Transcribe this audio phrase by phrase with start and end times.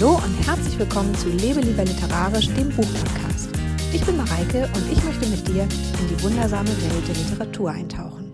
[0.00, 3.50] Hallo und herzlich willkommen zu Lebe lieber literarisch, dem Buchpodcast.
[3.92, 8.32] Ich bin Mareike und ich möchte mit dir in die wundersame Welt der Literatur eintauchen.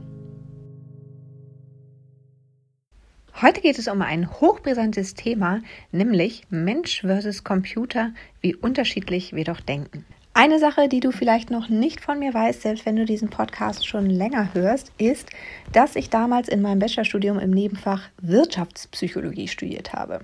[3.43, 5.61] Heute geht es um ein hochbrisantes Thema,
[5.91, 10.05] nämlich Mensch versus Computer, wie unterschiedlich wir doch denken.
[10.35, 13.89] Eine Sache, die du vielleicht noch nicht von mir weißt, selbst wenn du diesen Podcast
[13.89, 15.30] schon länger hörst, ist,
[15.73, 20.21] dass ich damals in meinem Bachelorstudium im Nebenfach Wirtschaftspsychologie studiert habe.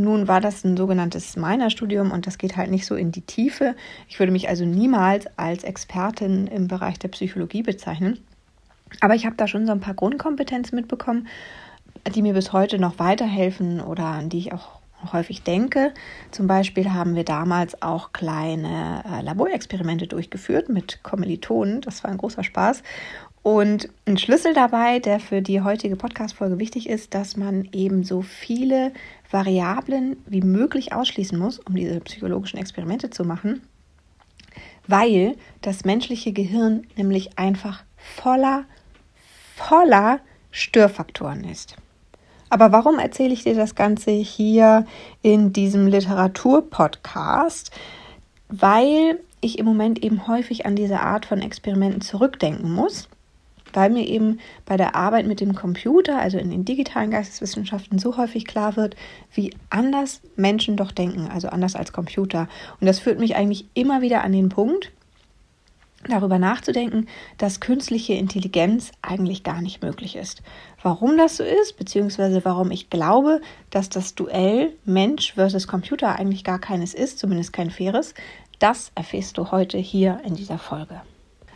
[0.00, 3.74] Nun war das ein sogenanntes Minor-Studium und das geht halt nicht so in die Tiefe.
[4.08, 8.20] Ich würde mich also niemals als Expertin im Bereich der Psychologie bezeichnen.
[9.00, 11.26] Aber ich habe da schon so ein paar Grundkompetenzen mitbekommen,
[12.14, 14.78] die mir bis heute noch weiterhelfen oder an die ich auch
[15.12, 15.92] häufig denke.
[16.30, 21.80] Zum Beispiel haben wir damals auch kleine äh, Laborexperimente durchgeführt mit Kommilitonen.
[21.80, 22.84] Das war ein großer Spaß.
[23.42, 28.22] Und ein Schlüssel dabei, der für die heutige Podcast-Folge wichtig ist, dass man eben so
[28.22, 28.92] viele
[29.30, 33.62] Variablen wie möglich ausschließen muss, um diese psychologischen Experimente zu machen,
[34.86, 38.64] weil das menschliche Gehirn nämlich einfach voller,
[39.56, 41.76] voller Störfaktoren ist.
[42.50, 44.86] Aber warum erzähle ich dir das Ganze hier
[45.22, 47.70] in diesem Literaturpodcast?
[48.48, 53.08] Weil ich im Moment eben häufig an diese Art von Experimenten zurückdenken muss,
[53.78, 58.16] weil mir eben bei der Arbeit mit dem Computer, also in den digitalen Geisteswissenschaften, so
[58.16, 58.96] häufig klar wird,
[59.32, 62.48] wie anders Menschen doch denken, also anders als Computer.
[62.80, 64.90] Und das führt mich eigentlich immer wieder an den Punkt,
[66.08, 67.06] darüber nachzudenken,
[67.38, 70.42] dass künstliche Intelligenz eigentlich gar nicht möglich ist.
[70.82, 73.40] Warum das so ist, beziehungsweise warum ich glaube,
[73.70, 78.14] dass das Duell Mensch versus Computer eigentlich gar keines ist, zumindest kein faires,
[78.58, 81.00] das erfährst du heute hier in dieser Folge.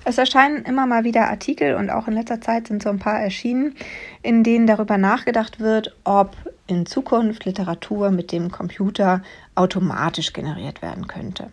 [0.04, 3.20] Es erscheinen immer mal wieder Artikel und auch in letzter Zeit sind so ein paar
[3.20, 3.76] erschienen,
[4.22, 6.34] in denen darüber nachgedacht wird, ob
[6.66, 9.22] in Zukunft Literatur mit dem Computer
[9.54, 11.50] automatisch generiert werden könnte.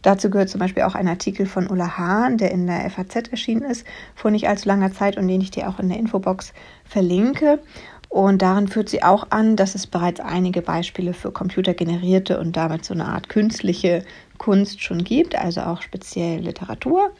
[0.00, 3.62] Dazu gehört zum Beispiel auch ein Artikel von Ulla Hahn, der in der FAZ erschienen
[3.62, 6.52] ist, vor nicht allzu langer Zeit und den ich dir auch in der Infobox
[6.84, 7.60] verlinke.
[8.08, 12.84] Und darin führt sie auch an, dass es bereits einige Beispiele für computergenerierte und damit
[12.84, 14.04] so eine Art künstliche
[14.38, 17.12] Kunst schon gibt, also auch speziell Literatur.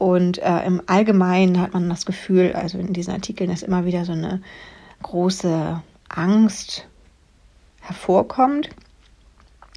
[0.00, 4.04] Und äh, im Allgemeinen hat man das Gefühl, also in diesen Artikeln, dass immer wieder
[4.04, 4.42] so eine
[5.02, 6.88] große Angst
[7.80, 8.70] hervorkommt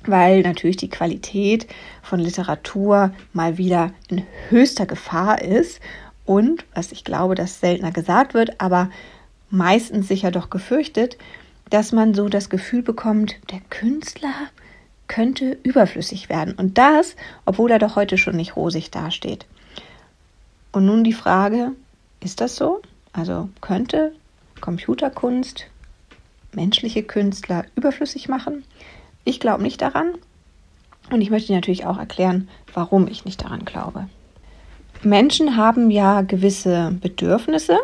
[0.06, 1.68] weil natürlich die Qualität
[2.02, 5.80] von Literatur mal wieder in höchster Gefahr ist
[6.26, 8.90] und, was ich glaube, dass seltener gesagt wird, aber
[9.50, 11.18] meistens sicher doch gefürchtet,
[11.70, 14.34] dass man so das Gefühl bekommt, der Künstler
[15.08, 16.54] könnte überflüssig werden.
[16.56, 19.46] Und das, obwohl er doch heute schon nicht rosig dasteht.
[20.74, 21.72] Und nun die Frage,
[22.20, 22.82] ist das so?
[23.14, 24.12] Also könnte
[24.60, 25.68] Computerkunst
[26.52, 28.64] menschliche Künstler überflüssig machen?
[29.24, 30.16] Ich glaube nicht daran
[31.12, 34.10] und ich möchte natürlich auch erklären, warum ich nicht daran glaube.
[35.04, 37.78] Menschen haben ja gewisse Bedürfnisse.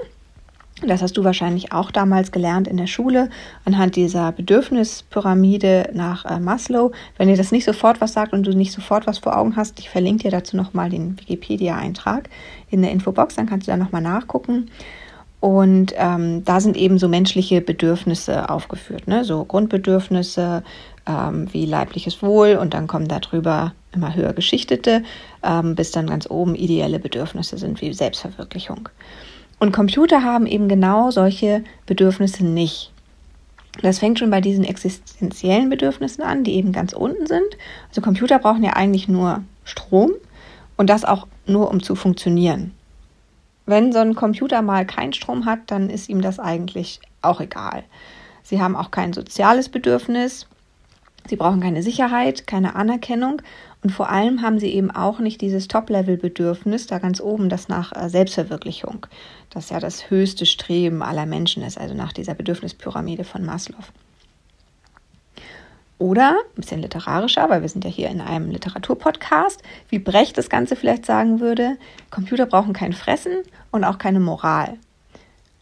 [0.85, 3.29] Das hast du wahrscheinlich auch damals gelernt in der Schule
[3.66, 6.91] anhand dieser Bedürfnispyramide nach äh, Maslow.
[7.17, 9.79] Wenn dir das nicht sofort was sagt und du nicht sofort was vor Augen hast,
[9.79, 12.29] ich verlinke dir dazu nochmal den Wikipedia-Eintrag
[12.69, 14.69] in der Infobox, dann kannst du da nochmal nachgucken.
[15.41, 19.23] Und ähm, da sind eben so menschliche Bedürfnisse aufgeführt, ne?
[19.23, 20.63] so Grundbedürfnisse,
[21.06, 25.03] ähm, wie leibliches Wohl und dann kommen darüber immer höher geschichtete,
[25.44, 28.90] ähm, bis dann ganz oben ideelle Bedürfnisse sind wie Selbstverwirklichung.
[29.59, 32.94] Und Computer haben eben genau solche Bedürfnisse nicht.
[33.81, 37.58] Das fängt schon bei diesen existenziellen Bedürfnissen an, die eben ganz unten sind.
[37.90, 40.12] Also Computer brauchen ja eigentlich nur Strom
[40.78, 42.74] und das auch nur, um zu funktionieren.
[43.66, 47.84] Wenn so ein Computer mal keinen Strom hat, dann ist ihm das eigentlich auch egal.
[48.44, 50.47] Sie haben auch kein soziales Bedürfnis.
[51.28, 53.41] Sie brauchen keine Sicherheit, keine Anerkennung
[53.81, 57.94] und vor allem haben sie eben auch nicht dieses Top-Level-Bedürfnis da ganz oben, das nach
[57.95, 59.06] äh, Selbstverwirklichung,
[59.50, 63.78] das ja das höchste Streben aller Menschen ist, also nach dieser Bedürfnispyramide von Maslow.
[65.97, 70.49] Oder, ein bisschen literarischer, weil wir sind ja hier in einem Literaturpodcast, wie Brecht das
[70.49, 71.78] Ganze vielleicht sagen würde,
[72.09, 74.78] Computer brauchen kein Fressen und auch keine Moral.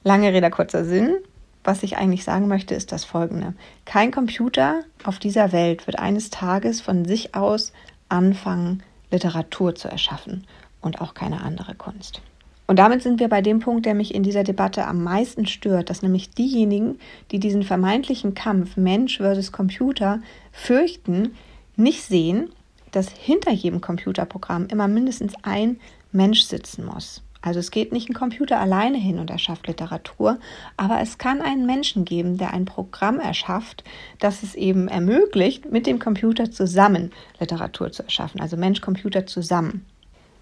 [0.04, 1.18] Lange Rede, kurzer Sinn.
[1.64, 3.54] Was ich eigentlich sagen möchte, ist das folgende.
[3.84, 7.74] Kein Computer auf dieser Welt wird eines Tages von sich aus
[8.10, 10.46] anfangen, Literatur zu erschaffen
[10.82, 12.22] und auch keine andere Kunst.
[12.68, 15.90] Und damit sind wir bei dem Punkt, der mich in dieser Debatte am meisten stört,
[15.90, 17.00] dass nämlich diejenigen,
[17.32, 20.22] die diesen vermeintlichen Kampf Mensch versus Computer
[20.52, 21.34] fürchten,
[21.78, 22.50] nicht sehen,
[22.92, 25.80] dass hinter jedem Computerprogramm immer mindestens ein
[26.12, 27.24] Mensch sitzen muss.
[27.42, 30.40] Also es geht nicht ein Computer alleine hin und erschafft Literatur,
[30.76, 33.84] aber es kann einen Menschen geben, der ein Programm erschafft,
[34.20, 39.86] das es eben ermöglicht, mit dem Computer zusammen Literatur zu erschaffen, also Mensch-Computer zusammen.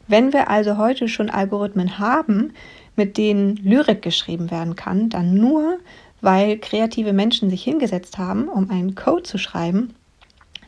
[0.08, 2.54] Wenn wir also heute schon Algorithmen haben,
[2.96, 5.80] mit denen Lyrik geschrieben werden kann, dann nur,
[6.22, 9.96] weil kreative Menschen sich hingesetzt haben, um einen Code zu schreiben,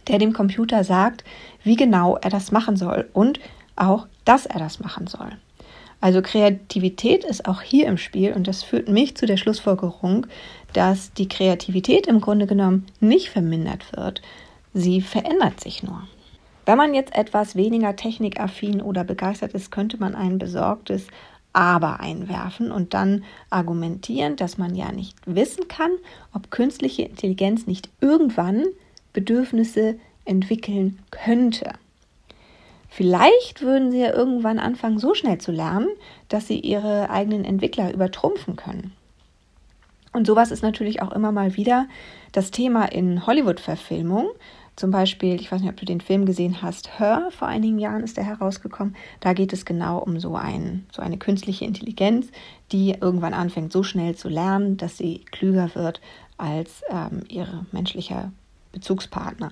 [0.07, 1.23] der dem Computer sagt,
[1.63, 3.39] wie genau er das machen soll und
[3.75, 5.29] auch, dass er das machen soll.
[5.99, 10.27] Also Kreativität ist auch hier im Spiel und das führt mich zu der Schlussfolgerung,
[10.73, 14.21] dass die Kreativität im Grunde genommen nicht vermindert wird,
[14.73, 16.03] sie verändert sich nur.
[16.65, 21.07] Wenn man jetzt etwas weniger technikaffin oder begeistert ist, könnte man ein besorgtes
[21.53, 25.91] Aber einwerfen und dann argumentieren, dass man ja nicht wissen kann,
[26.33, 28.65] ob künstliche Intelligenz nicht irgendwann
[29.13, 29.95] Bedürfnisse
[30.25, 31.71] entwickeln könnte.
[32.89, 35.89] Vielleicht würden sie ja irgendwann anfangen, so schnell zu lernen,
[36.29, 38.93] dass sie ihre eigenen Entwickler übertrumpfen können.
[40.13, 41.87] Und sowas ist natürlich auch immer mal wieder
[42.31, 44.29] das Thema in Hollywood-Verfilmungen.
[44.75, 48.03] Zum Beispiel, ich weiß nicht, ob du den Film gesehen hast, Her, vor einigen Jahren
[48.03, 48.95] ist der herausgekommen.
[49.19, 52.27] Da geht es genau um so, ein, so eine künstliche Intelligenz,
[52.71, 55.99] die irgendwann anfängt, so schnell zu lernen, dass sie klüger wird
[56.37, 58.31] als ähm, ihr menschlicher
[58.71, 59.51] Bezugspartner.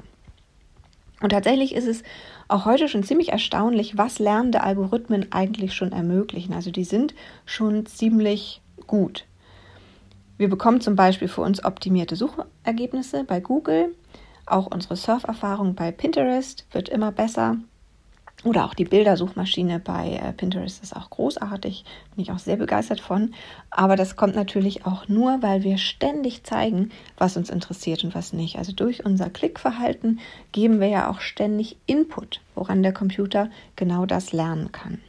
[1.25, 2.03] Und tatsächlich ist es
[2.47, 6.53] auch heute schon ziemlich erstaunlich, was lernende Algorithmen eigentlich schon ermöglichen.
[6.53, 7.15] Also die sind
[7.47, 9.25] schon ziemlich gut.
[10.37, 13.95] Wir bekommen zum Beispiel für uns optimierte Suchergebnisse bei Google.
[14.45, 17.57] Auch unsere Surferfahrung bei Pinterest wird immer besser.
[18.45, 21.83] Oder auch die Bildersuchmaschine bei äh, Pinterest ist auch großartig,
[22.13, 23.33] bin ich auch sehr begeistert von.
[23.71, 28.33] Aber das kommt natürlich auch nur, weil wir ständig zeigen, was uns interessiert und was
[28.33, 28.59] nicht.
[28.59, 30.19] Also durch unser Klickverhalten
[30.51, 34.99] geben wir ja auch ständig Input, woran der Computer genau das lernen kann.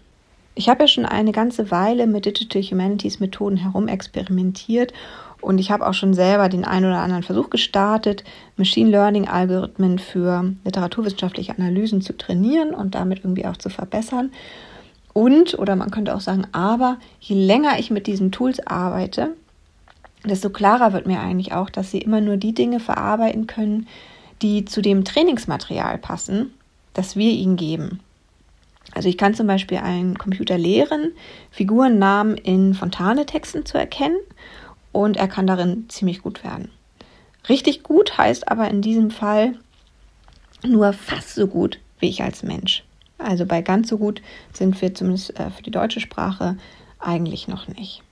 [0.55, 4.95] Ich habe ja schon eine ganze Weile mit Digital Humanities Methoden herumexperimentiert
[5.41, 8.25] und ich habe auch schon selber den einen oder anderen Versuch gestartet,
[8.57, 14.33] Machine Learning Algorithmen für literaturwissenschaftliche Analysen zu trainieren und damit irgendwie auch zu verbessern.
[15.13, 19.35] Und, oder man könnte auch sagen, aber je länger ich mit diesen Tools arbeite,
[20.25, 23.87] desto klarer wird mir eigentlich auch, dass sie immer nur die Dinge verarbeiten können,
[24.43, 26.53] die zu dem Trainingsmaterial passen,
[26.93, 28.01] das wir ihnen geben.
[28.93, 31.13] Also ich kann zum Beispiel einen Computer lehren,
[31.51, 34.17] Figurennamen in Fontane-Texten zu erkennen
[35.03, 36.71] und er kann darin ziemlich gut werden.
[37.49, 39.55] Richtig gut heißt aber in diesem Fall
[40.67, 42.85] nur fast so gut wie ich als Mensch.
[43.19, 44.21] Also bei ganz so gut
[44.53, 46.57] sind wir zumindest äh, für die deutsche Sprache
[46.99, 48.03] eigentlich noch nicht.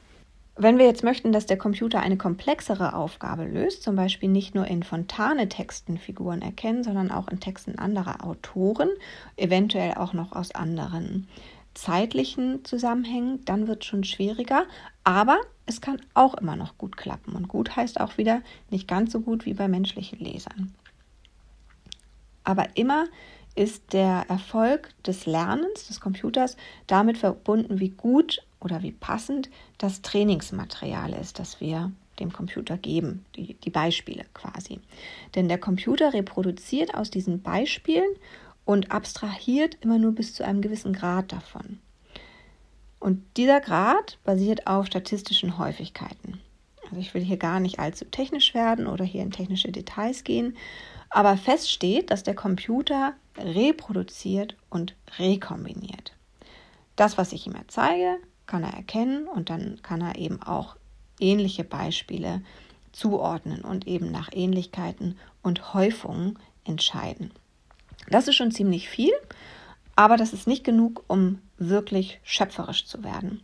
[0.56, 4.66] Wenn wir jetzt möchten, dass der Computer eine komplexere Aufgabe löst, zum Beispiel nicht nur
[4.68, 8.88] in Fontane-Texten Figuren erkennen, sondern auch in Texten anderer Autoren,
[9.36, 11.26] eventuell auch noch aus anderen
[11.74, 14.64] zeitlichen Zusammenhängen, dann wird es schon schwieriger.
[15.02, 17.34] Aber es kann auch immer noch gut klappen.
[17.34, 20.74] Und gut heißt auch wieder nicht ganz so gut wie bei menschlichen Lesern.
[22.44, 23.06] Aber immer
[23.54, 26.56] ist der Erfolg des Lernens des Computers
[26.86, 33.24] damit verbunden, wie gut oder wie passend das Trainingsmaterial ist, das wir dem Computer geben,
[33.36, 34.80] die, die Beispiele quasi.
[35.34, 38.08] Denn der Computer reproduziert aus diesen Beispielen
[38.64, 41.78] und abstrahiert immer nur bis zu einem gewissen Grad davon.
[43.04, 46.40] Und dieser Grad basiert auf statistischen Häufigkeiten.
[46.84, 50.56] Also ich will hier gar nicht allzu technisch werden oder hier in technische Details gehen,
[51.10, 56.14] aber fest steht, dass der Computer reproduziert und rekombiniert.
[56.96, 60.74] Das, was ich ihm erzeige, kann er erkennen und dann kann er eben auch
[61.20, 62.40] ähnliche Beispiele
[62.92, 67.32] zuordnen und eben nach Ähnlichkeiten und Häufungen entscheiden.
[68.08, 69.12] Das ist schon ziemlich viel,
[69.96, 73.42] aber das ist nicht genug, um wirklich schöpferisch zu werden.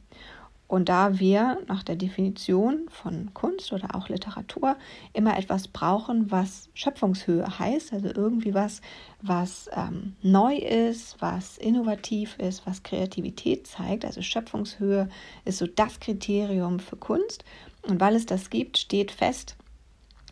[0.71, 4.77] Und da wir nach der Definition von Kunst oder auch Literatur
[5.13, 8.81] immer etwas brauchen, was Schöpfungshöhe heißt, also irgendwie was,
[9.21, 15.09] was ähm, neu ist, was innovativ ist, was Kreativität zeigt, also Schöpfungshöhe
[15.45, 17.45] ist so das Kriterium für Kunst.
[17.89, 19.57] Und weil es das gibt, steht fest,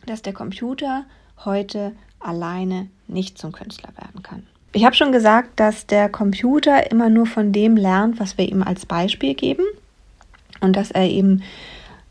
[0.06, 1.04] dass der Computer
[1.44, 4.17] heute alleine nicht zum Künstler werden.
[4.72, 8.62] Ich habe schon gesagt, dass der Computer immer nur von dem lernt, was wir ihm
[8.62, 9.64] als Beispiel geben
[10.60, 11.42] und dass er eben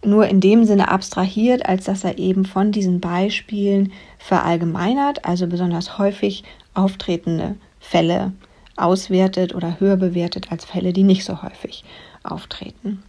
[0.03, 5.97] nur in dem Sinne abstrahiert, als dass er eben von diesen Beispielen verallgemeinert, also besonders
[5.97, 8.33] häufig auftretende Fälle
[8.75, 11.83] auswertet oder höher bewertet als Fälle, die nicht so häufig
[12.23, 13.03] auftreten.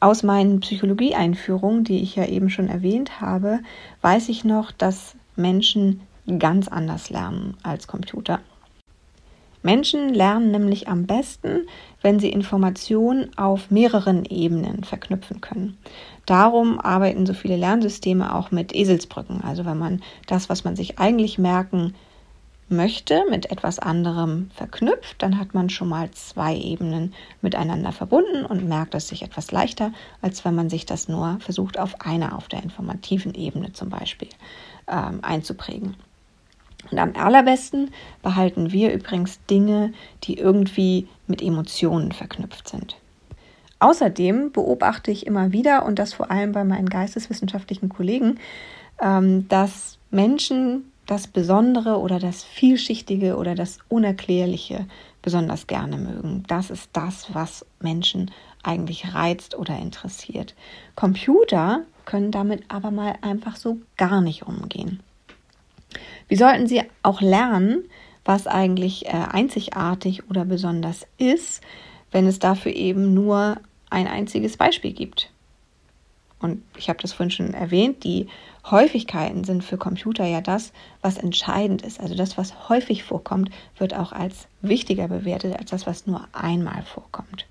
[0.00, 3.60] Aus meinen Psychologie-Einführungen, die ich ja eben schon erwähnt habe,
[4.00, 6.00] weiß ich noch, dass Menschen
[6.38, 8.40] ganz anders lernen als Computer.
[9.68, 11.66] Menschen lernen nämlich am besten,
[12.00, 15.76] wenn sie Informationen auf mehreren Ebenen verknüpfen können.
[16.24, 19.42] Darum arbeiten so viele Lernsysteme auch mit Eselsbrücken.
[19.42, 21.92] Also wenn man das, was man sich eigentlich merken
[22.70, 28.66] möchte, mit etwas anderem verknüpft, dann hat man schon mal zwei Ebenen miteinander verbunden und
[28.66, 32.48] merkt es sich etwas leichter, als wenn man sich das nur versucht, auf einer, auf
[32.48, 34.28] der informativen Ebene zum Beispiel
[34.86, 35.94] ähm, einzuprägen.
[36.90, 37.90] Und am allerbesten
[38.22, 39.92] behalten wir übrigens Dinge,
[40.24, 42.96] die irgendwie mit Emotionen verknüpft sind.
[43.80, 48.40] Außerdem beobachte ich immer wieder, und das vor allem bei meinen geisteswissenschaftlichen Kollegen,
[49.00, 54.86] ähm, dass Menschen das Besondere oder das Vielschichtige oder das Unerklärliche
[55.22, 56.44] besonders gerne mögen.
[56.48, 58.30] Das ist das, was Menschen
[58.62, 60.54] eigentlich reizt oder interessiert.
[60.96, 65.00] Computer können damit aber mal einfach so gar nicht umgehen.
[66.28, 67.84] Wie sollten sie auch lernen,
[68.24, 71.62] was eigentlich äh, einzigartig oder besonders ist,
[72.10, 73.56] wenn es dafür eben nur
[73.90, 75.30] ein einziges Beispiel gibt?
[76.40, 78.28] Und ich habe das vorhin schon erwähnt, die
[78.70, 82.00] Häufigkeiten sind für Computer ja das, was entscheidend ist.
[82.00, 86.82] Also das, was häufig vorkommt, wird auch als wichtiger bewertet als das, was nur einmal
[86.82, 87.46] vorkommt.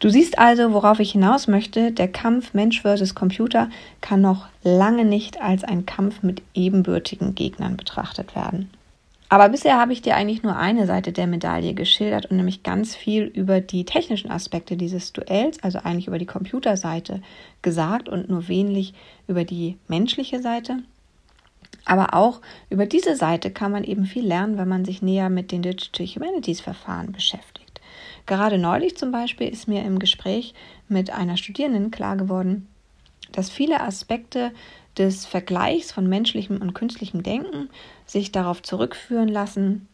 [0.00, 3.68] Du siehst also, worauf ich hinaus möchte, der Kampf Mensch versus Computer
[4.00, 8.70] kann noch lange nicht als ein Kampf mit ebenbürtigen Gegnern betrachtet werden.
[9.28, 12.94] Aber bisher habe ich dir eigentlich nur eine Seite der Medaille geschildert und nämlich ganz
[12.94, 17.20] viel über die technischen Aspekte dieses Duells, also eigentlich über die Computerseite
[17.60, 18.94] gesagt und nur wenig
[19.26, 20.78] über die menschliche Seite.
[21.84, 22.40] Aber auch
[22.70, 26.06] über diese Seite kann man eben viel lernen, wenn man sich näher mit den Digital
[26.06, 27.67] Humanities Verfahren beschäftigt.
[28.28, 30.52] Gerade neulich zum Beispiel ist mir im Gespräch
[30.86, 32.68] mit einer Studierenden klar geworden,
[33.32, 34.52] dass viele Aspekte
[34.98, 37.70] des Vergleichs von menschlichem und künstlichem Denken
[38.04, 39.88] sich darauf zurückführen lassen,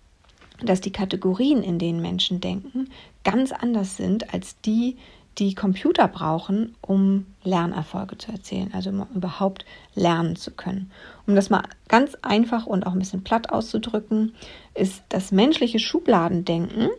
[0.60, 2.90] dass die Kategorien, in denen Menschen denken,
[3.22, 4.96] ganz anders sind als die,
[5.38, 9.64] die Computer brauchen, um Lernerfolge zu erzielen, also um überhaupt
[9.94, 10.90] lernen zu können.
[11.28, 14.34] Um das mal ganz einfach und auch ein bisschen platt auszudrücken,
[14.74, 16.90] ist das menschliche Schubladendenken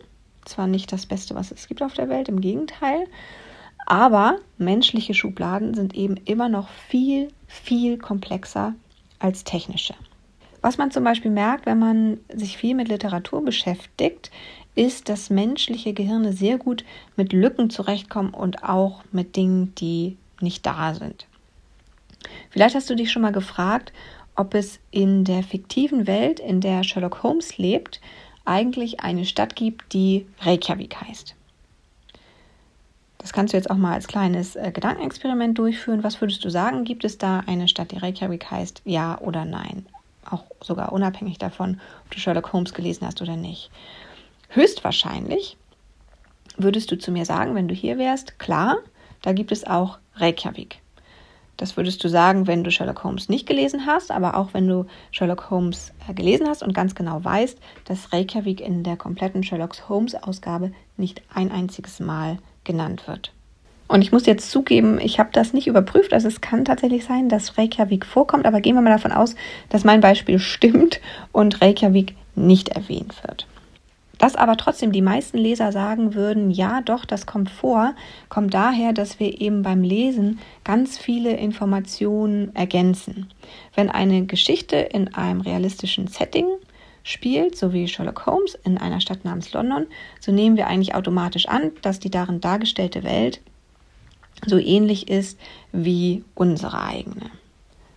[0.48, 3.06] zwar nicht das Beste, was es gibt auf der Welt, im Gegenteil,
[3.86, 8.74] aber menschliche Schubladen sind eben immer noch viel, viel komplexer
[9.18, 9.94] als technische.
[10.60, 14.32] Was man zum Beispiel merkt, wenn man sich viel mit Literatur beschäftigt,
[14.74, 16.84] ist, dass menschliche Gehirne sehr gut
[17.16, 21.26] mit Lücken zurechtkommen und auch mit Dingen, die nicht da sind.
[22.50, 23.92] Vielleicht hast du dich schon mal gefragt,
[24.34, 28.00] ob es in der fiktiven Welt, in der Sherlock Holmes lebt,
[28.46, 31.34] eigentlich eine Stadt gibt, die Reykjavik heißt.
[33.18, 36.04] Das kannst du jetzt auch mal als kleines äh, Gedankenexperiment durchführen.
[36.04, 36.84] Was würdest du sagen?
[36.84, 38.82] Gibt es da eine Stadt, die Reykjavik heißt?
[38.84, 39.86] Ja oder nein?
[40.30, 43.70] Auch sogar unabhängig davon, ob du Sherlock Holmes gelesen hast oder nicht.
[44.50, 45.56] Höchstwahrscheinlich
[46.56, 48.78] würdest du zu mir sagen, wenn du hier wärst, klar,
[49.22, 50.80] da gibt es auch Reykjavik.
[51.56, 54.86] Das würdest du sagen, wenn du Sherlock Holmes nicht gelesen hast, aber auch wenn du
[55.10, 59.88] Sherlock Holmes äh, gelesen hast und ganz genau weißt, dass Reykjavik in der kompletten Sherlock
[59.88, 63.32] Holmes Ausgabe nicht ein einziges Mal genannt wird.
[63.88, 66.12] Und ich muss jetzt zugeben, ich habe das nicht überprüft.
[66.12, 69.36] Also es kann tatsächlich sein, dass Reykjavik vorkommt, aber gehen wir mal davon aus,
[69.68, 71.00] dass mein Beispiel stimmt
[71.32, 73.46] und Reykjavik nicht erwähnt wird.
[74.18, 77.94] Dass aber trotzdem die meisten Leser sagen würden, ja doch, das kommt vor,
[78.28, 83.28] kommt daher, dass wir eben beim Lesen ganz viele Informationen ergänzen.
[83.74, 86.46] Wenn eine Geschichte in einem realistischen Setting
[87.02, 89.86] spielt, so wie Sherlock Holmes in einer Stadt namens London,
[90.18, 93.40] so nehmen wir eigentlich automatisch an, dass die darin dargestellte Welt
[94.46, 95.38] so ähnlich ist
[95.72, 97.30] wie unsere eigene.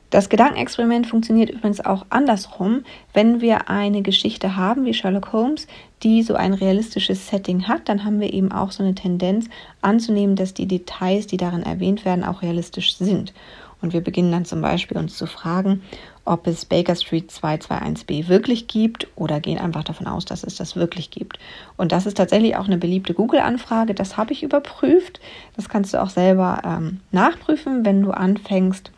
[0.09, 2.83] Das Gedankenexperiment funktioniert übrigens auch andersrum.
[3.13, 5.67] Wenn wir eine Geschichte haben wie Sherlock Holmes,
[6.01, 9.47] die so ein realistisches Setting hat, dann haben wir eben auch so eine Tendenz
[9.81, 13.33] anzunehmen, dass die Details, die darin erwähnt werden, auch realistisch sind.
[13.81, 15.83] Und wir beginnen dann zum Beispiel uns zu fragen,
[16.25, 20.75] ob es Baker Street 221b wirklich gibt oder gehen einfach davon aus, dass es das
[20.75, 21.39] wirklich gibt.
[21.77, 23.93] Und das ist tatsächlich auch eine beliebte Google-Anfrage.
[23.93, 25.21] Das habe ich überprüft.
[25.55, 28.91] Das kannst du auch selber ähm, nachprüfen, wenn du anfängst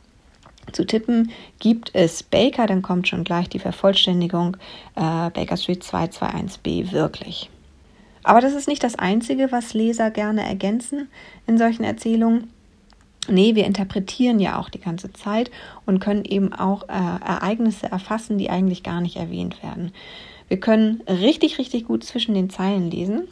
[0.72, 4.58] zu tippen, gibt es Baker, dann kommt schon gleich die Vervollständigung
[4.96, 7.50] äh, Baker Street 221b wirklich.
[8.24, 11.10] Aber das ist nicht das Einzige, was Leser gerne ergänzen
[11.48, 12.52] in solchen Erzählungen.
[13.28, 15.52] Nee, wir interpretieren ja auch die ganze Zeit
[15.86, 19.92] und können eben auch äh, Ereignisse erfassen, die eigentlich gar nicht erwähnt werden.
[20.48, 23.28] Wir können richtig, richtig gut zwischen den Zeilen lesen.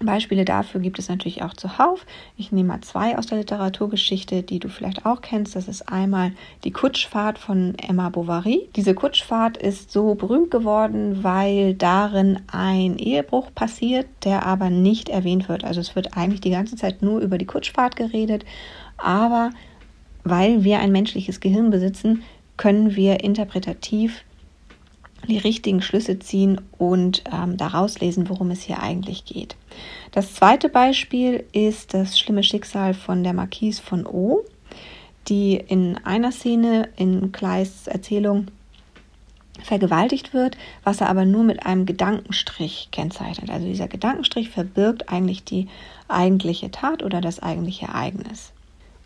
[0.00, 2.04] Beispiele dafür gibt es natürlich auch zuhauf.
[2.36, 5.54] Ich nehme mal zwei aus der Literaturgeschichte, die du vielleicht auch kennst.
[5.54, 6.32] Das ist einmal
[6.64, 8.68] die Kutschfahrt von Emma Bovary.
[8.74, 15.48] Diese Kutschfahrt ist so berühmt geworden, weil darin ein Ehebruch passiert, der aber nicht erwähnt
[15.48, 15.64] wird.
[15.64, 18.44] Also es wird eigentlich die ganze Zeit nur über die Kutschfahrt geredet,
[18.96, 19.50] aber
[20.24, 22.22] weil wir ein menschliches Gehirn besitzen,
[22.56, 24.24] können wir interpretativ
[25.26, 29.56] die richtigen Schlüsse ziehen und ähm, daraus lesen, worum es hier eigentlich geht.
[30.12, 34.44] Das zweite Beispiel ist das schlimme Schicksal von der Marquise von O,
[35.28, 38.48] die in einer Szene in Kleis Erzählung
[39.62, 43.50] vergewaltigt wird, was er aber nur mit einem Gedankenstrich kennzeichnet.
[43.50, 45.68] Also dieser Gedankenstrich verbirgt eigentlich die
[46.08, 48.53] eigentliche Tat oder das eigentliche Ereignis.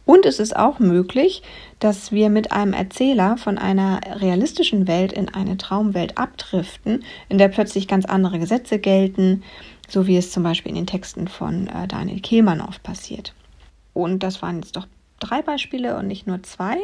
[0.08, 1.42] Und es ist auch möglich,
[1.80, 7.48] dass wir mit einem Erzähler von einer realistischen Welt in eine Traumwelt abdriften, in der
[7.48, 9.42] plötzlich ganz andere Gesetze gelten,
[9.86, 13.34] so wie es zum Beispiel in den Texten von äh, Daniel Kehlmann oft passiert.
[13.92, 14.86] Und das waren jetzt doch
[15.20, 16.78] drei Beispiele und nicht nur zwei.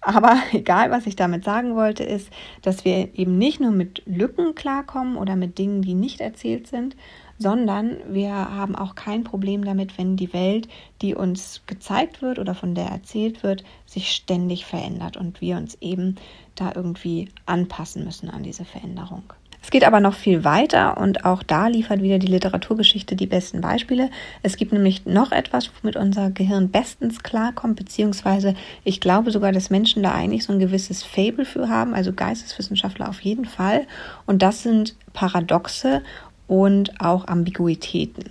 [0.00, 2.30] Aber egal, was ich damit sagen wollte, ist,
[2.62, 6.94] dass wir eben nicht nur mit Lücken klarkommen oder mit Dingen, die nicht erzählt sind,
[7.40, 10.68] sondern wir haben auch kein Problem damit, wenn die Welt,
[11.00, 15.78] die uns gezeigt wird oder von der erzählt wird, sich ständig verändert und wir uns
[15.80, 16.16] eben
[16.54, 19.22] da irgendwie anpassen müssen an diese Veränderung.
[19.62, 23.60] Es geht aber noch viel weiter und auch da liefert wieder die Literaturgeschichte die besten
[23.60, 24.10] Beispiele.
[24.42, 28.54] Es gibt nämlich noch etwas, womit unser Gehirn bestens klarkommt, beziehungsweise
[28.84, 33.08] ich glaube sogar, dass Menschen da eigentlich so ein gewisses Fable für haben, also Geisteswissenschaftler
[33.08, 33.86] auf jeden Fall.
[34.26, 36.02] Und das sind Paradoxe
[36.50, 38.24] und auch Ambiguitäten.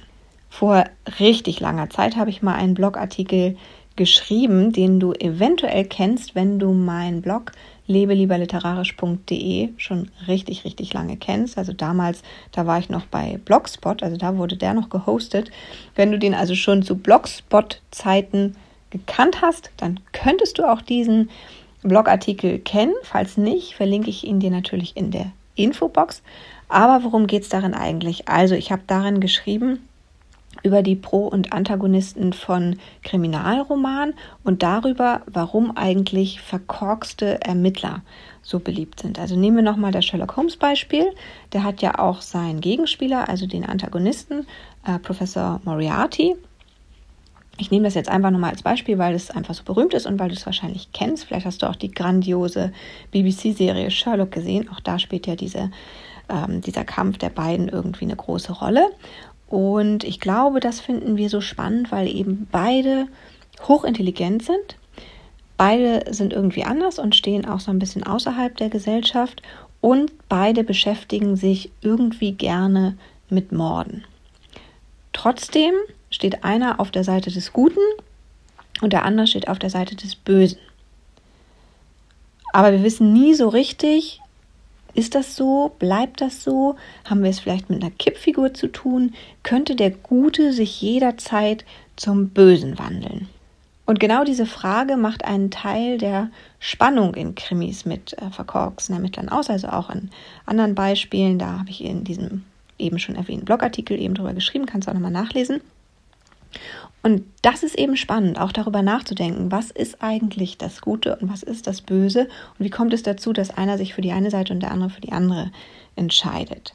[0.50, 0.84] Vor
[1.22, 3.56] richtig langer Zeit habe ich mal einen Blogartikel
[3.96, 7.54] geschrieben, den du eventuell kennst, wenn du meinen Blog
[7.88, 11.58] lebelieberliterarisch.de schon richtig, richtig lange kennst.
[11.58, 12.22] Also damals,
[12.52, 15.50] da war ich noch bei Blogspot, also da wurde der noch gehostet.
[15.96, 18.58] Wenn du den also schon zu Blogspot-Zeiten
[18.90, 21.30] gekannt hast, dann könntest du auch diesen
[21.84, 22.96] Blogartikel kennen.
[23.04, 26.22] Falls nicht, verlinke ich ihn dir natürlich in der Infobox.
[26.70, 28.30] Aber worum geht es darin eigentlich?
[28.30, 29.80] Also ich habe darin geschrieben
[30.64, 38.02] über die Pro- und Antagonisten von Kriminalromanen und darüber, warum eigentlich verkorkste Ermittler
[38.42, 39.20] so beliebt sind.
[39.20, 41.06] Also nehmen wir nochmal das Sherlock Holmes Beispiel.
[41.54, 44.48] Der hat ja auch seinen Gegenspieler, also den Antagonisten,
[44.86, 46.36] äh, Professor Moriarty.
[47.58, 50.18] Ich nehme das jetzt einfach nochmal als Beispiel, weil es einfach so berühmt ist und
[50.18, 51.25] weil du es wahrscheinlich kennst.
[51.25, 52.72] Vielleicht hast du auch die grandiose
[53.12, 54.70] BBC-Serie Sherlock gesehen.
[54.70, 55.70] Auch da spielt ja diese
[56.29, 58.89] ähm, dieser Kampf der beiden irgendwie eine große Rolle.
[59.48, 63.07] Und ich glaube, das finden wir so spannend, weil eben beide
[63.68, 64.77] hochintelligent sind.
[65.57, 69.42] Beide sind irgendwie anders und stehen auch so ein bisschen außerhalb der Gesellschaft.
[69.81, 72.98] Und beide beschäftigen sich irgendwie gerne
[73.29, 74.03] mit Morden.
[75.13, 75.74] Trotzdem
[76.09, 77.79] steht einer auf der Seite des Guten
[78.81, 80.59] und der andere steht auf der Seite des Bösen.
[82.53, 84.22] Aber wir wissen nie so richtig,
[84.94, 85.75] ist das so?
[85.80, 86.75] Bleibt das so?
[87.06, 89.14] Haben wir es vielleicht mit einer Kippfigur zu tun?
[89.44, 93.28] Könnte der Gute sich jederzeit zum Bösen wandeln?
[93.86, 99.30] Und genau diese Frage macht einen Teil der Spannung in Krimis mit äh, verkorksten Ermittlern
[99.30, 100.12] aus, also auch in
[100.46, 101.40] anderen Beispielen.
[101.40, 102.44] Da habe ich in diesem
[102.78, 105.62] eben schon erwähnten Blogartikel eben drüber geschrieben, kannst du auch nochmal nachlesen.
[107.01, 111.44] Und das ist eben spannend, auch darüber nachzudenken, was ist eigentlich das Gute und was
[111.44, 114.53] ist das Böse und wie kommt es dazu, dass einer sich für die eine Seite
[114.53, 115.51] und der andere für die andere
[115.96, 116.74] entscheidet.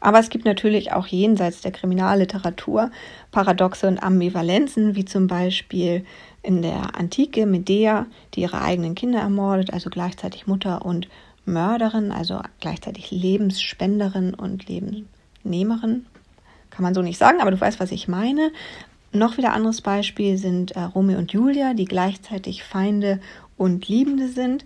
[0.00, 2.90] Aber es gibt natürlich auch jenseits der Kriminalliteratur
[3.32, 6.04] Paradoxe und Ambivalenzen, wie zum Beispiel
[6.42, 11.08] in der Antike Medea, die ihre eigenen Kinder ermordet, also gleichzeitig Mutter und
[11.44, 16.06] Mörderin, also gleichzeitig Lebensspenderin und Lebensnehmerin.
[16.70, 18.52] Kann man so nicht sagen, aber du weißt, was ich meine.
[19.18, 23.20] Noch wieder anderes Beispiel sind äh, Romeo und Julia, die gleichzeitig Feinde
[23.56, 24.64] und Liebende sind.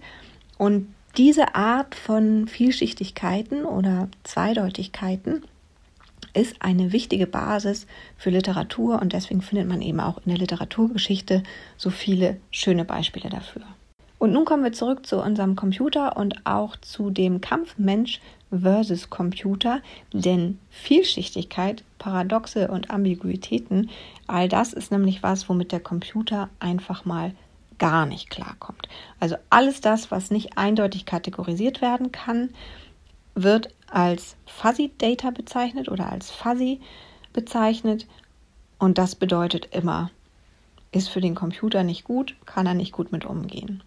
[0.59, 5.43] Und diese Art von Vielschichtigkeiten oder Zweideutigkeiten
[6.35, 7.87] ist eine wichtige Basis
[8.17, 11.43] für Literatur und deswegen findet man eben auch in der Literaturgeschichte
[11.77, 13.63] so viele schöne Beispiele dafür.
[14.19, 18.21] Und nun kommen wir zurück zu unserem Computer und auch zu dem Kampf Mensch
[18.53, 19.81] versus Computer,
[20.13, 23.91] denn Vielschichtigkeit, Paradoxe und Ambiguitäten,
[24.27, 27.35] all das ist nämlich was, womit der Computer einfach mal
[27.79, 28.89] gar nicht klarkommt.
[29.19, 32.51] Also alles das, was nicht eindeutig kategorisiert werden kann,
[33.35, 36.81] wird als Fuzzy Data bezeichnet oder als Fuzzy
[37.33, 38.07] bezeichnet
[38.79, 40.11] und das bedeutet immer,
[40.93, 43.83] ist für den Computer nicht gut, kann er nicht gut mit umgehen.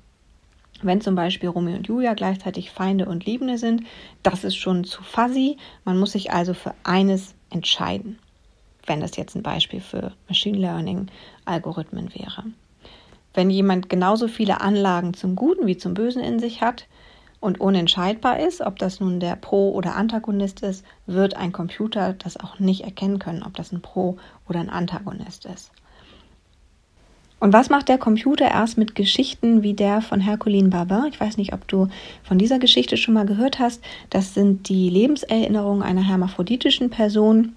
[0.85, 3.83] Wenn zum Beispiel Romeo und Julia gleichzeitig Feinde und Liebende sind,
[4.21, 5.57] das ist schon zu fuzzy.
[5.83, 8.19] Man muss sich also für eines entscheiden.
[8.87, 11.07] wenn das jetzt ein Beispiel für Machine Learning
[11.45, 12.43] Algorithmen wäre.
[13.33, 16.85] Wenn jemand genauso viele Anlagen zum Guten wie zum Bösen in sich hat
[17.39, 22.37] und unentscheidbar ist, ob das nun der Pro- oder Antagonist ist, wird ein Computer das
[22.37, 24.17] auch nicht erkennen können, ob das ein Pro-
[24.47, 25.71] oder ein Antagonist ist.
[27.39, 31.05] Und was macht der Computer erst mit Geschichten wie der von Herculine Barbin?
[31.09, 31.89] Ich weiß nicht, ob du
[32.23, 33.83] von dieser Geschichte schon mal gehört hast.
[34.09, 37.55] Das sind die Lebenserinnerungen einer hermaphroditischen Person,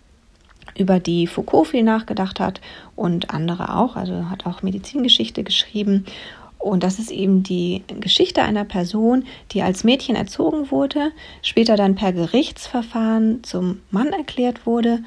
[0.76, 2.60] über die Foucault viel nachgedacht hat
[2.96, 3.96] und andere auch.
[3.96, 6.04] Also hat auch Medizingeschichte geschrieben.
[6.58, 11.94] Und das ist eben die Geschichte einer Person, die als Mädchen erzogen wurde, später dann
[11.94, 15.00] per Gerichtsverfahren zum Mann erklärt wurde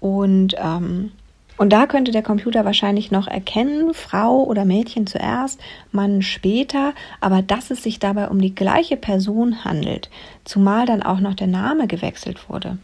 [0.00, 1.12] und ähm,
[1.60, 5.60] und da könnte der Computer wahrscheinlich noch erkennen, Frau oder Mädchen zuerst,
[5.92, 10.08] Mann später, aber dass es sich dabei um die gleiche Person handelt,
[10.44, 12.78] zumal dann auch noch der Name gewechselt wurde.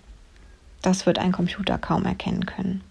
[0.82, 2.82] Das wird ein Computer kaum erkennen können.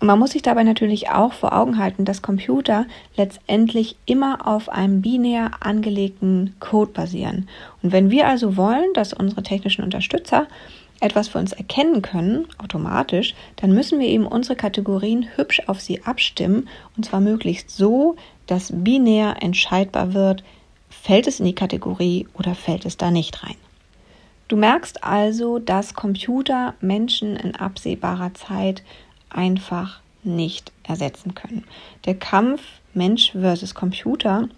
[0.00, 2.84] Und man muss sich dabei natürlich auch vor Augen halten, dass Computer
[3.16, 7.48] letztendlich immer auf einem binär angelegten Code basieren.
[7.82, 10.46] Und wenn wir also wollen, dass unsere technischen Unterstützer
[11.00, 16.04] etwas für uns erkennen können, automatisch, dann müssen wir eben unsere Kategorien hübsch auf sie
[16.04, 20.44] abstimmen und zwar möglichst so, dass binär entscheidbar wird,
[20.90, 23.56] fällt es in die Kategorie oder fällt es da nicht rein.
[24.48, 28.82] Du merkst also, dass Computer Menschen in absehbarer Zeit
[29.30, 31.64] einfach nicht ersetzen können.
[32.04, 32.60] Der Kampf
[32.92, 34.48] Mensch versus Computer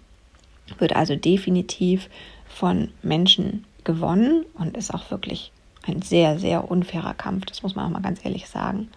[0.79, 2.09] wird also definitiv
[2.47, 5.51] von Menschen gewonnen und ist auch wirklich
[5.87, 8.89] ein sehr, sehr unfairer Kampf, das muss man auch mal ganz ehrlich sagen.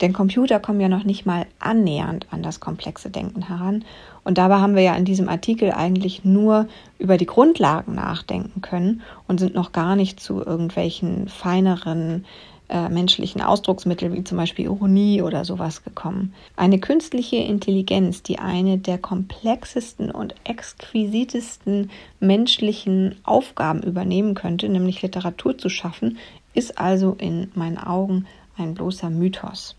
[0.00, 3.84] Denn Computer kommen ja noch nicht mal annähernd an das komplexe Denken heran.
[4.24, 6.66] Und dabei haben wir ja in diesem Artikel eigentlich nur
[6.98, 12.24] über die Grundlagen nachdenken können und sind noch gar nicht zu irgendwelchen feineren
[12.68, 16.32] äh, menschlichen Ausdrucksmittel wie zum Beispiel Ironie oder sowas gekommen.
[16.56, 25.58] Eine künstliche Intelligenz, die eine der komplexesten und exquisitesten menschlichen Aufgaben übernehmen könnte, nämlich Literatur
[25.58, 26.18] zu schaffen,
[26.54, 29.76] ist also in meinen Augen ein bloßer Mythos.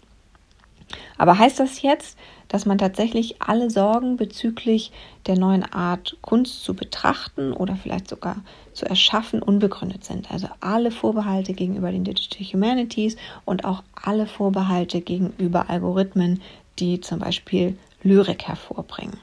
[1.17, 2.17] Aber heißt das jetzt,
[2.55, 4.93] dass man tatsächlich alle Sorgen bezüglich
[5.27, 8.37] der neuen Art Kunst zu betrachten oder vielleicht sogar
[8.71, 10.31] zu erschaffen unbegründet sind?
[10.31, 16.41] Also alle Vorbehalte gegenüber den Digital Humanities und auch alle Vorbehalte gegenüber Algorithmen,
[16.79, 19.17] die zum Beispiel Lyrik hervorbringen.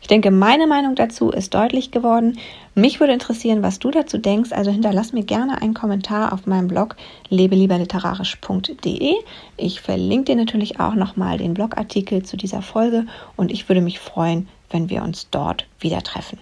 [0.00, 2.38] Ich denke, meine Meinung dazu ist deutlich geworden.
[2.74, 4.52] Mich würde interessieren, was du dazu denkst.
[4.52, 6.96] Also hinterlass mir gerne einen Kommentar auf meinem Blog
[7.28, 9.14] lebelieberliterarisch.de.
[9.56, 14.00] Ich verlinke dir natürlich auch nochmal den Blogartikel zu dieser Folge und ich würde mich
[14.00, 16.38] freuen, wenn wir uns dort wieder treffen.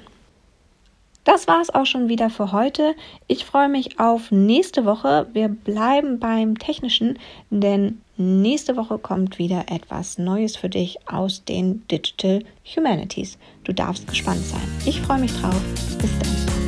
[1.29, 2.95] Das war es auch schon wieder für heute.
[3.27, 5.27] Ich freue mich auf nächste Woche.
[5.35, 7.19] Wir bleiben beim Technischen,
[7.51, 13.37] denn nächste Woche kommt wieder etwas Neues für dich aus den Digital Humanities.
[13.65, 14.67] Du darfst gespannt sein.
[14.87, 15.61] Ich freue mich drauf.
[16.01, 16.68] Bis dann.